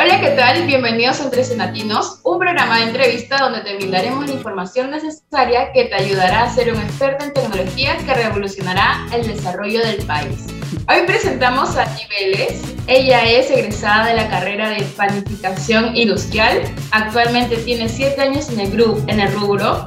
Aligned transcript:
Hola, 0.00 0.20
¿qué 0.20 0.30
tal? 0.30 0.64
Bienvenidos 0.64 1.20
a 1.20 1.24
Entre 1.24 1.42
Senatinos, 1.42 2.20
un 2.22 2.38
programa 2.38 2.78
de 2.78 2.84
entrevista 2.84 3.38
donde 3.38 3.62
te 3.62 3.74
brindaremos 3.74 4.28
la 4.28 4.32
información 4.32 4.92
necesaria 4.92 5.72
que 5.72 5.86
te 5.86 5.94
ayudará 5.96 6.44
a 6.44 6.54
ser 6.54 6.72
un 6.72 6.80
experto 6.80 7.24
en 7.24 7.32
tecnología 7.32 7.96
que 7.96 8.14
revolucionará 8.14 9.08
el 9.12 9.26
desarrollo 9.26 9.84
del 9.84 10.06
país. 10.06 10.46
Hoy 10.88 11.04
presentamos 11.04 11.76
a 11.76 11.84
Niveles. 11.96 12.62
Ella 12.86 13.24
es 13.24 13.50
egresada 13.50 14.06
de 14.06 14.14
la 14.14 14.30
carrera 14.30 14.70
de 14.70 14.84
panificación 14.96 15.96
industrial. 15.96 16.62
Actualmente 16.92 17.56
tiene 17.56 17.88
7 17.88 18.20
años 18.20 18.50
en 18.50 18.60
el, 18.60 18.70
grupo, 18.70 19.02
en 19.08 19.18
el 19.18 19.32
rubro. 19.32 19.84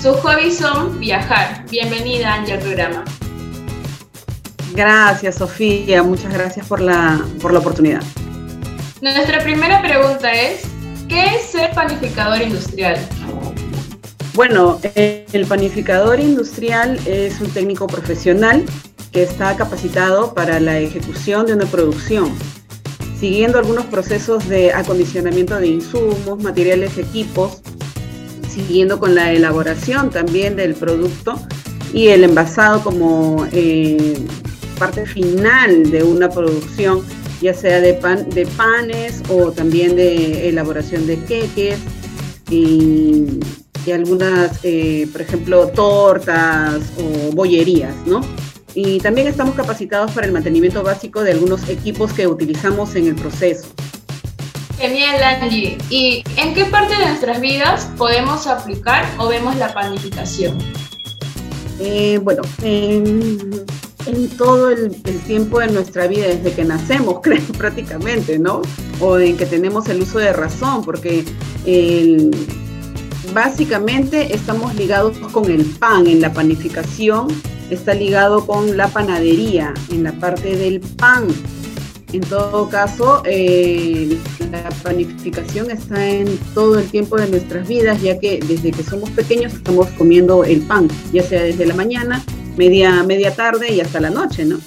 Sus 0.00 0.16
hobbies 0.20 0.56
son 0.56 0.98
viajar. 0.98 1.66
Bienvenida, 1.70 2.32
Angie, 2.32 2.54
al 2.54 2.60
programa. 2.60 3.04
Gracias, 4.72 5.34
Sofía. 5.34 6.02
Muchas 6.02 6.32
gracias 6.32 6.66
por 6.66 6.80
la, 6.80 7.20
por 7.42 7.52
la 7.52 7.58
oportunidad. 7.58 8.00
Nuestra 9.02 9.42
primera 9.42 9.80
pregunta 9.80 10.30
es, 10.30 10.64
¿qué 11.08 11.24
es 11.24 11.46
ser 11.52 11.70
panificador 11.72 12.42
industrial? 12.42 12.98
Bueno, 14.34 14.78
el 14.94 15.46
panificador 15.46 16.20
industrial 16.20 17.00
es 17.06 17.40
un 17.40 17.48
técnico 17.50 17.86
profesional 17.86 18.62
que 19.10 19.22
está 19.22 19.56
capacitado 19.56 20.34
para 20.34 20.60
la 20.60 20.78
ejecución 20.78 21.46
de 21.46 21.54
una 21.54 21.64
producción, 21.64 22.30
siguiendo 23.18 23.58
algunos 23.58 23.86
procesos 23.86 24.46
de 24.50 24.74
acondicionamiento 24.74 25.58
de 25.58 25.68
insumos, 25.68 26.42
materiales, 26.42 26.98
equipos, 26.98 27.62
siguiendo 28.50 29.00
con 29.00 29.14
la 29.14 29.32
elaboración 29.32 30.10
también 30.10 30.56
del 30.56 30.74
producto 30.74 31.40
y 31.94 32.08
el 32.08 32.22
envasado 32.22 32.82
como 32.84 33.46
eh, 33.50 34.26
parte 34.78 35.06
final 35.06 35.90
de 35.90 36.02
una 36.02 36.28
producción 36.28 37.02
ya 37.40 37.54
sea 37.54 37.80
de, 37.80 37.94
pan, 37.94 38.28
de 38.30 38.46
panes 38.46 39.22
o 39.28 39.50
también 39.52 39.96
de 39.96 40.48
elaboración 40.48 41.06
de 41.06 41.18
queques 41.24 41.78
y, 42.50 43.40
algunas, 43.92 44.60
eh, 44.62 45.08
por 45.10 45.20
ejemplo, 45.22 45.66
tortas 45.68 46.80
o 46.96 47.32
bollerías, 47.32 47.94
¿no? 48.06 48.20
Y 48.74 48.98
también 49.00 49.26
estamos 49.26 49.56
capacitados 49.56 50.12
para 50.12 50.26
el 50.26 50.32
mantenimiento 50.32 50.82
básico 50.84 51.24
de 51.24 51.32
algunos 51.32 51.68
equipos 51.68 52.12
que 52.12 52.28
utilizamos 52.28 52.94
en 52.94 53.08
el 53.08 53.16
proceso. 53.16 53.66
Genial, 54.78 55.22
Angie. 55.22 55.76
¿Y 55.90 56.22
en 56.36 56.54
qué 56.54 56.66
parte 56.66 56.96
de 56.96 57.06
nuestras 57.06 57.40
vidas 57.40 57.88
podemos 57.98 58.46
aplicar 58.46 59.04
o 59.18 59.28
vemos 59.28 59.56
la 59.56 59.74
panificación? 59.74 60.56
Eh, 61.80 62.20
bueno, 62.22 62.42
en 62.62 63.64
en 64.06 64.28
todo 64.28 64.70
el, 64.70 64.90
tiempo 65.26 65.60
de 65.60 65.68
nuestra 65.68 66.06
vida, 66.06 66.26
desde 66.26 66.52
que 66.52 66.64
nacemos, 66.64 67.20
creo, 67.22 67.42
prácticamente, 67.58 68.38
¿no? 68.38 68.62
O 69.00 69.18
en 69.18 69.36
que 69.36 69.46
tenemos 69.46 69.88
el 69.88 70.02
uso 70.02 70.18
de 70.18 70.32
razón, 70.32 70.84
porque 70.84 71.24
básicamente 73.32 74.34
estamos 74.34 74.74
ligados 74.74 75.18
con 75.32 75.50
el 75.50 75.64
pan, 75.64 76.06
en 76.06 76.20
la 76.20 76.32
panificación, 76.32 77.28
está 77.70 77.94
ligado 77.94 78.46
con 78.46 78.76
la 78.76 78.88
panadería, 78.88 79.74
en 79.90 80.04
la 80.04 80.12
parte 80.12 80.56
del 80.56 80.80
pan. 80.80 81.26
En 82.12 82.22
todo 82.22 82.68
caso, 82.68 83.22
eh, 83.24 84.18
la 84.50 84.68
panificación 84.82 85.70
está 85.70 86.08
en 86.08 86.38
todo 86.54 86.80
el 86.80 86.90
tiempo 86.90 87.16
de 87.16 87.28
nuestras 87.28 87.68
vidas, 87.68 88.02
ya 88.02 88.18
que 88.18 88.40
desde 88.48 88.72
que 88.72 88.82
somos 88.82 89.10
pequeños 89.10 89.54
estamos 89.54 89.86
comiendo 89.90 90.42
el 90.42 90.60
pan, 90.62 90.88
ya 91.12 91.22
sea 91.22 91.42
desde 91.42 91.66
la 91.66 91.74
mañana 91.74 92.24
media, 92.56 93.02
media 93.02 93.34
tarde 93.34 93.72
y 93.72 93.80
hasta 93.80 94.00
la 94.00 94.10
noche, 94.10 94.44
¿no? 94.44 94.58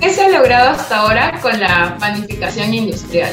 ¿Qué 0.00 0.10
se 0.10 0.22
ha 0.22 0.28
logrado 0.30 0.70
hasta 0.70 0.98
ahora 0.98 1.38
con 1.40 1.60
la 1.60 1.96
panificación 1.98 2.74
industrial? 2.74 3.32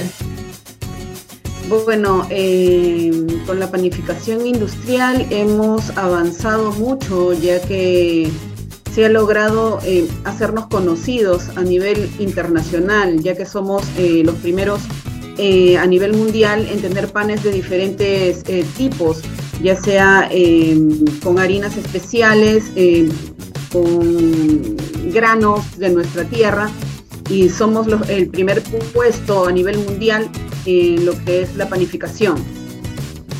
Bueno, 1.85 2.25
eh, 2.31 3.11
con 3.45 3.59
la 3.59 3.69
panificación 3.69 4.45
industrial 4.45 5.27
hemos 5.29 5.95
avanzado 5.97 6.71
mucho 6.71 7.33
ya 7.33 7.61
que 7.61 8.27
se 8.91 9.05
ha 9.05 9.09
logrado 9.09 9.79
eh, 9.83 10.07
hacernos 10.23 10.65
conocidos 10.65 11.49
a 11.55 11.61
nivel 11.61 12.09
internacional, 12.17 13.21
ya 13.21 13.35
que 13.35 13.45
somos 13.45 13.83
eh, 13.97 14.23
los 14.25 14.35
primeros 14.35 14.81
a 15.79 15.85
nivel 15.85 16.11
mundial 16.11 16.67
en 16.69 16.81
tener 16.81 17.07
panes 17.13 17.43
de 17.43 17.51
diferentes 17.53 18.43
tipos 18.75 19.21
ya 19.61 19.75
sea 19.75 20.27
em, 20.31 21.05
con 21.23 21.39
harinas 21.39 21.77
especiales, 21.77 22.71
em, 22.75 23.09
con 23.71 24.77
granos 25.11 25.77
de 25.77 25.89
nuestra 25.89 26.23
tierra 26.25 26.69
y 27.29 27.49
somos 27.49 27.87
el 28.09 28.27
primer 28.29 28.61
puesto 28.93 29.47
a 29.47 29.51
nivel 29.51 29.77
mundial 29.77 30.29
en 30.65 31.05
lo 31.05 31.13
que 31.25 31.43
es 31.43 31.55
la 31.55 31.69
panificación. 31.69 32.35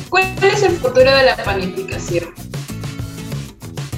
¿Cuál 0.08 0.24
es 0.42 0.62
el 0.62 0.72
futuro 0.72 1.10
de 1.10 1.24
la 1.24 1.36
panificación? 1.44 2.39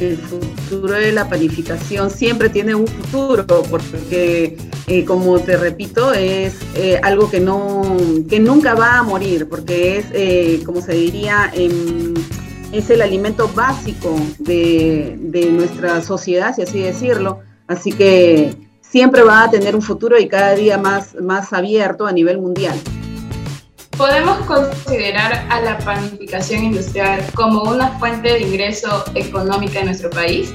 El 0.03 0.19
futuro 0.19 0.95
de 0.95 1.13
la 1.13 1.29
panificación 1.29 2.11
siempre 2.11 2.49
tiene 2.49 2.75
un 2.75 2.89
futuro 2.89 3.63
porque 3.71 4.57
eh, 4.89 5.05
como 5.05 5.39
te 5.39 5.57
repito, 5.57 6.13
es 6.13 6.57
eh, 6.75 6.99
algo 7.03 7.31
que, 7.31 7.39
no, 7.39 7.97
que 8.29 8.41
nunca 8.41 8.75
va 8.75 8.99
a 8.99 9.03
morir, 9.03 9.49
porque 9.49 9.99
es, 9.99 10.07
eh, 10.13 10.61
como 10.67 10.81
se 10.81 10.93
diría, 10.95 11.53
es 12.73 12.91
el 12.91 13.01
alimento 13.01 13.49
básico 13.55 14.15
de, 14.39 15.19
nuestra 15.53 16.03
sociedad, 16.03 16.55
si 16.55 16.63
así 16.63 16.81
decirlo. 16.81 17.41
Así 17.69 17.93
que 17.93 18.57
siempre 18.81 19.23
va 19.23 19.45
a 19.45 19.51
tener 19.51 19.77
un 19.77 19.83
futuro 19.83 20.19
y 20.19 20.29
cada 20.29 20.55
día 20.55 20.79
más, 20.79 21.15
más 21.15 21.53
abierto 21.53 22.07
a 22.07 22.13
nivel 22.13 22.39
mundial. 22.39 22.79
¿Podemos 23.97 24.39
considerar 24.47 25.47
a 25.51 25.61
la 25.61 25.79
panificación 25.79 26.65
industrial 26.65 27.25
como 27.35 27.63
una 27.63 27.99
fuente 27.99 28.33
de 28.33 28.41
ingreso 28.41 29.05
económica 29.15 29.81
en 29.81 29.87
nuestro 29.87 30.11
país? 30.11 30.53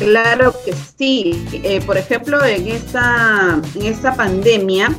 Claro 0.00 0.54
que 0.64 0.72
sí. 0.96 1.46
Eh, 1.52 1.82
por 1.84 1.98
ejemplo, 1.98 2.42
en 2.42 2.68
esta, 2.68 3.60
en 3.74 3.84
esta 3.84 4.14
pandemia, 4.14 4.98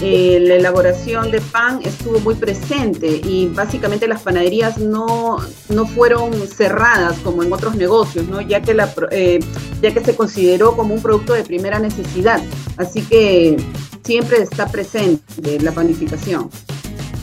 eh, 0.00 0.38
la 0.40 0.54
elaboración 0.54 1.30
de 1.30 1.42
pan 1.42 1.80
estuvo 1.84 2.18
muy 2.20 2.34
presente 2.34 3.20
y 3.22 3.48
básicamente 3.48 4.08
las 4.08 4.22
panaderías 4.22 4.78
no, 4.78 5.36
no 5.68 5.86
fueron 5.86 6.32
cerradas 6.48 7.18
como 7.18 7.42
en 7.42 7.52
otros 7.52 7.76
negocios, 7.76 8.26
¿no? 8.28 8.40
ya, 8.40 8.62
que 8.62 8.74
eh, 9.10 9.38
ya 9.82 9.92
que 9.92 10.02
se 10.02 10.16
consideró 10.16 10.74
como 10.74 10.94
un 10.94 11.02
producto 11.02 11.34
de 11.34 11.44
primera 11.44 11.78
necesidad. 11.78 12.40
Así 12.78 13.02
que 13.02 13.58
siempre 14.02 14.38
está 14.38 14.66
presente 14.68 15.60
la 15.60 15.72
panificación. 15.72 16.48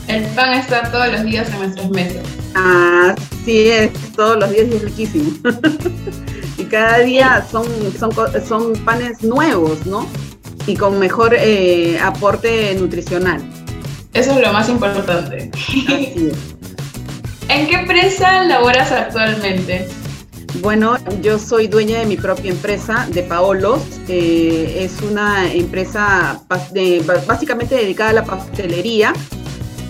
El 0.08 0.24
pan 0.34 0.54
está 0.54 0.90
todos 0.90 1.10
los 1.12 1.24
días 1.24 1.48
en 1.50 1.58
nuestras 1.58 1.90
mesas. 1.90 2.22
Así 2.54 3.68
es, 3.68 3.90
todos 4.14 4.38
los 4.38 4.50
días 4.50 4.66
y 4.70 4.76
es 4.76 4.82
riquísimo. 4.82 5.30
y 6.58 6.64
cada 6.64 6.98
día 6.98 7.46
son, 7.50 7.66
son, 7.98 8.12
son 8.46 8.72
panes 8.84 9.22
nuevos, 9.22 9.84
¿no? 9.86 10.06
Y 10.66 10.76
con 10.76 10.98
mejor 10.98 11.34
eh, 11.38 11.98
aporte 12.00 12.74
nutricional. 12.74 13.42
Eso 14.12 14.32
es 14.32 14.46
lo 14.46 14.52
más 14.52 14.68
importante. 14.68 15.50
Así 15.54 15.86
es. 15.88 16.56
¿En 17.48 17.68
qué 17.68 17.76
empresa 17.76 18.44
laboras 18.44 18.90
actualmente? 18.90 19.86
Bueno, 20.62 20.96
yo 21.22 21.38
soy 21.38 21.68
dueña 21.68 22.00
de 22.00 22.06
mi 22.06 22.16
propia 22.16 22.50
empresa, 22.50 23.06
de 23.10 23.22
Paolos. 23.22 23.82
Eh, 24.08 24.78
es 24.80 25.00
una 25.02 25.52
empresa 25.52 26.42
básicamente 27.26 27.74
dedicada 27.74 28.10
a 28.10 28.12
la 28.14 28.24
pastelería, 28.24 29.12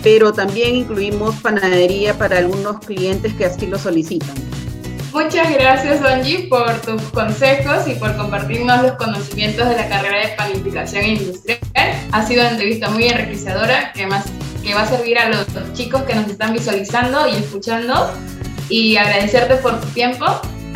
pero 0.06 0.33
también 0.33 0.77
incluimos 0.77 1.34
panadería 1.41 2.17
para 2.17 2.39
algunos 2.39 2.78
clientes 2.78 3.34
que 3.34 3.44
así 3.44 3.67
lo 3.67 3.77
solicitan. 3.77 4.37
Muchas 5.12 5.53
gracias, 5.53 6.00
Angie, 6.00 6.47
por 6.49 6.72
tus 6.83 7.03
consejos 7.11 7.89
y 7.89 7.94
por 7.97 8.16
compartirnos 8.16 8.83
los 8.84 8.93
conocimientos 8.93 9.69
de 9.69 9.75
la 9.75 9.89
carrera 9.89 10.28
de 10.28 10.34
panificación 10.37 11.07
industrial. 11.07 11.59
Ha 12.13 12.25
sido 12.25 12.42
una 12.42 12.53
entrevista 12.53 12.89
muy 12.89 13.09
enriquecedora 13.09 13.92
que, 13.95 14.07
más, 14.07 14.27
que 14.63 14.75
va 14.75 14.83
a 14.83 14.86
servir 14.86 15.19
a 15.19 15.28
los, 15.28 15.45
chicos 15.72 16.03
que 16.03 16.15
nos 16.15 16.28
están 16.28 16.53
visualizando 16.53 17.27
y 17.27 17.33
escuchando. 17.33 18.13
Y 18.69 18.97
agradecerte 18.98 19.57
por 19.57 19.81
tu 19.81 19.89
tiempo. 19.89 20.25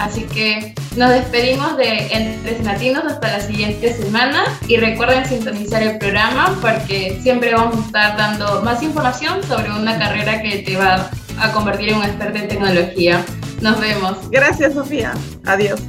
Así 0.01 0.23
que 0.23 0.75
nos 0.97 1.11
despedimos 1.11 1.77
de 1.77 2.09
Entre 2.11 2.63
Latinos 2.65 3.05
hasta 3.05 3.37
la 3.37 3.41
siguiente 3.41 3.93
semana 3.93 4.45
y 4.67 4.79
recuerden 4.79 5.27
sintonizar 5.27 5.83
el 5.83 5.99
programa 5.99 6.57
porque 6.63 7.19
siempre 7.23 7.55
vamos 7.55 7.77
a 7.77 7.87
estar 7.87 8.17
dando 8.17 8.63
más 8.63 8.83
información 8.83 9.43
sobre 9.45 9.71
una 9.71 9.99
carrera 9.99 10.41
que 10.41 10.61
te 10.61 10.77
va 10.77 11.11
a 11.39 11.53
convertir 11.53 11.91
en 11.91 11.97
un 11.97 12.05
experto 12.05 12.39
en 12.39 12.49
tecnología. 12.49 13.23
Nos 13.61 13.79
vemos. 13.79 14.17
Gracias, 14.31 14.73
Sofía. 14.73 15.13
Adiós. 15.45 15.81